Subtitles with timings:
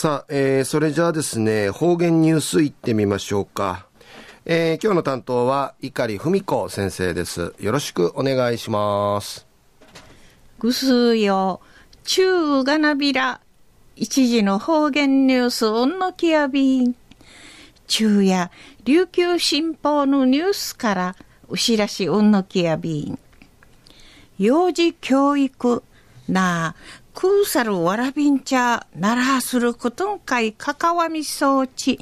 [0.00, 3.86] さあ、えー、それじゃあですね、方言ニュースいってみましょうか。
[4.46, 7.54] えー、今日の担当は碇文子先生です。
[7.58, 9.46] よろしくお願いします。
[10.58, 11.60] ぐすよ、
[12.04, 13.42] 中がなびら、
[13.94, 16.94] 一時の方言ニュース、うんのきやびん。
[17.86, 18.50] 中や
[18.84, 21.16] 琉球新報のニュースから、
[21.50, 23.18] うしらしうんのきやびん。
[24.38, 25.82] 幼児教育
[26.26, 26.74] な
[27.20, 31.98] クーサルわらびんちゃならすることんかいかかわみそうち。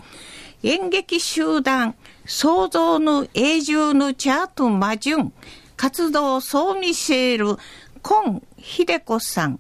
[0.63, 5.33] 演劇集団創造の永住のチャートマジュン
[5.77, 7.57] 活動総ミシェル
[8.01, 9.59] コン秀子さん。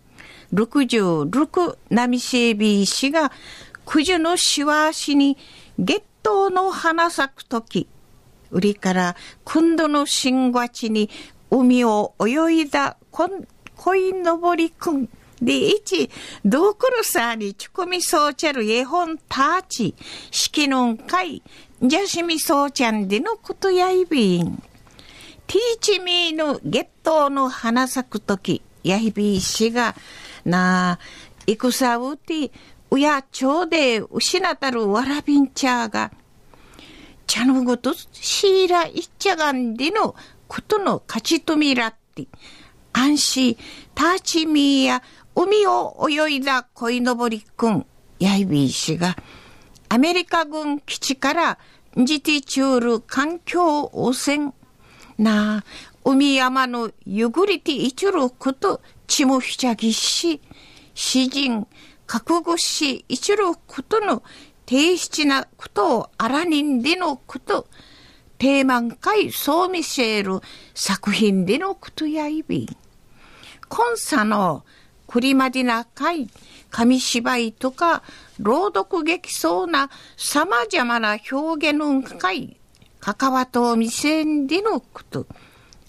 [0.54, 3.32] 66ナミシェビー氏が
[3.84, 5.36] 九十のしわしに
[5.76, 7.88] 月頭の花咲く時。
[8.52, 11.10] 売りから今度の新ごちに
[11.50, 12.96] 海を泳いだ
[13.74, 15.08] 恋のぼりくん。
[15.40, 16.10] で、一、
[16.44, 19.94] どうくるさにちこみそうちゃる絵本たち、
[20.30, 21.42] 式のんかい、
[21.82, 24.62] じゃしみそうちゃんでのことやいびん。
[25.46, 29.94] ティーチミーの月頭の花咲くとき、やいびいしが、
[30.44, 30.98] なあ、
[31.46, 32.50] 戦うて、
[32.90, 36.10] うやちょうで失ったるわらびんちゃが、
[37.26, 40.14] 茶のごとしいらいっちゃがんでの
[40.48, 42.26] ことの勝ちとみらって、
[43.00, 43.56] 安心、
[43.94, 45.04] タチミや
[45.36, 47.86] 海を泳いだ鯉のぼりくん、
[48.18, 49.16] ヤイビー氏が、
[49.88, 51.58] アメリカ軍基地から
[51.96, 54.52] ジティチュール環境汚染。
[55.16, 55.64] な
[56.04, 60.40] 海山のゆぐりていちゅること、ちむひちゃぎし、
[60.94, 61.68] 詩人、
[62.08, 64.24] 覚悟しいちゅることの
[64.66, 67.68] 低質なことをあらにんでのこと、
[68.38, 70.40] テーマン会そう見せる
[70.74, 72.87] 作品でのことやいびん。
[73.68, 74.64] 今さの
[75.06, 76.28] クリマディナ会、
[76.70, 78.02] 紙芝居とか
[78.38, 82.56] 朗読劇そうな様々な表現の会、
[83.00, 85.26] 関わと見せんでのこと。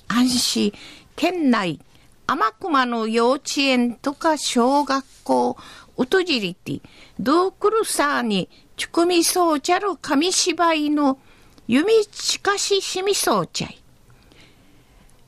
[0.08, 0.74] 安心、
[1.16, 1.80] 県内、
[2.28, 5.58] 天熊の幼稚園とか小学校、
[5.98, 6.82] うとじりて、
[7.20, 11.20] どうくるさに、ちくみそうちゃる紙芝居の
[11.68, 13.82] 弓近ししみそうちゃい。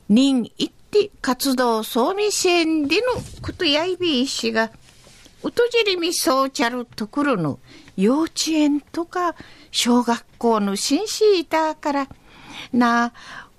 [0.08, 4.70] 人一手活動総味線でのことやいびいしが、
[5.42, 7.58] うとじりみそうちゃるところの
[7.96, 9.34] 幼稚園とか
[9.70, 12.08] 小学校の紳士いたから、
[12.74, 13.12] なあ、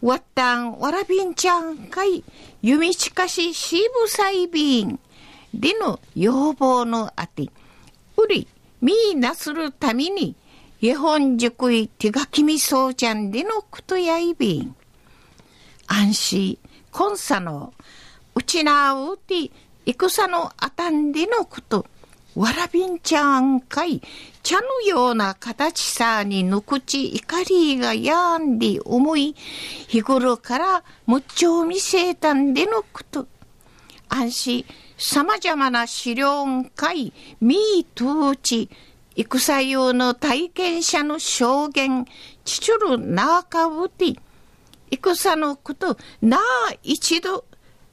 [0.03, 2.23] わったんわらびんちゃんかい、
[2.61, 4.99] 弓近ししぶさいびん
[5.55, 7.49] での要望のあて、
[8.15, 8.47] うり、
[8.79, 10.35] みーなするために、
[10.81, 14.75] 日本塾い手書きみそうちゃんでのことやいびん。
[15.87, 16.59] 安心、
[16.93, 17.73] コンサの、
[18.35, 19.49] うちなうて、
[19.83, 21.87] 戦のあたんでのこと、
[22.35, 23.99] わらびんちゃんかい、
[24.43, 29.35] 茶のような形さにぬくち怒りがやんで思い、
[29.87, 33.27] 日頃からむっちょ見せたんでのこと。
[34.07, 34.65] 安心、
[34.95, 37.11] 様々な資料会、
[37.41, 38.69] みーとうち、
[39.15, 42.05] 戦用の体験者の証言、
[42.45, 44.15] ちちゅるなかうて、
[45.01, 46.41] 戦のこと、なあ
[46.83, 47.45] 一度、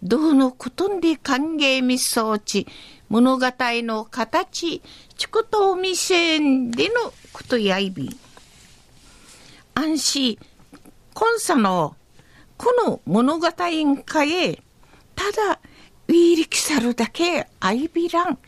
[0.02, 2.66] どうのことんで歓迎みそうち、
[3.08, 4.82] 物語の形、
[5.16, 8.10] ちことお店でのことやいび。
[9.74, 10.38] 安心、
[11.14, 11.96] 今さの、
[12.56, 14.62] この物語んかえ、
[15.14, 15.60] ただ、
[16.08, 18.38] ウィーリキサルだけあいびらん、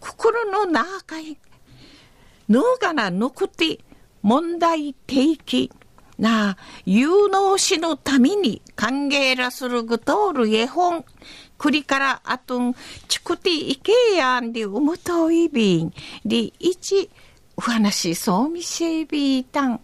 [0.00, 1.36] 心の中へ
[2.48, 3.78] 脳がな残って
[4.22, 5.70] 問題提起
[6.18, 11.04] なあ有能しのために歓迎らするぐとおる絵本
[11.58, 12.74] 栗からあとん
[13.06, 15.92] ちくていけやんでうむといびん
[16.24, 17.10] で一
[17.56, 19.80] お話そうみせびいたん。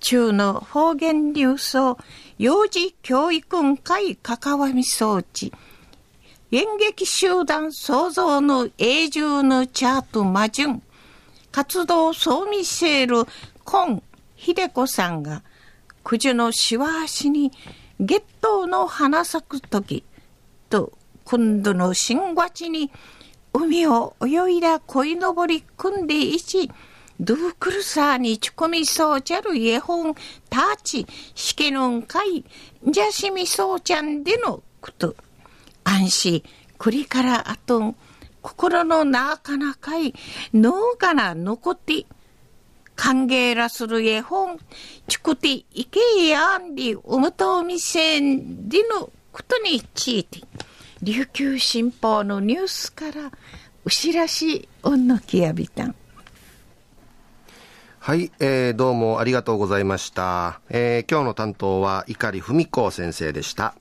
[0.00, 1.96] 中の方言流送
[2.36, 5.52] 幼児教育会関わみ装置
[6.50, 10.82] 演劇集団創造の永住のチャート魔順。
[11.50, 13.26] 活動総ミシェル・
[13.64, 14.02] コン・
[14.44, 15.44] 秀子さんが、
[16.02, 17.52] 九十のしわしに
[18.00, 20.04] 月頭の花咲く時
[20.68, 20.92] と、
[21.24, 22.90] 今度の新月に
[23.52, 26.72] 海を泳いだ鯉のぼり組んでいち、
[27.20, 30.16] ドゥークルサーにちこみそうちゃる絵本
[30.50, 31.06] たち、
[31.36, 32.44] しけのんかい、
[32.84, 35.14] じゃしみそうちゃんでのこと。
[35.84, 36.42] 安心、
[36.78, 37.96] 栗からあとん、
[38.40, 40.14] 心の中なかい、
[40.52, 42.06] 脳から残って、
[42.96, 44.58] 歓迎らする絵本、
[45.08, 50.40] ちくていけやんり、うむとみせんでのことについて、
[51.02, 53.32] 琉球新報のニュースから
[53.84, 55.94] 牛らしうんのきやびたん。
[57.98, 60.60] はい、えー、どうもありがとうございました。
[60.68, 63.74] えー、今日の担当は碇文子先生でした。